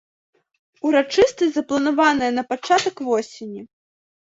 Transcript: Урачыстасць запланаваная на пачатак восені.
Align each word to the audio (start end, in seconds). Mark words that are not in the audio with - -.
Урачыстасць 0.89 1.55
запланаваная 1.59 2.31
на 2.41 2.49
пачатак 2.51 2.95
восені. 3.13 3.61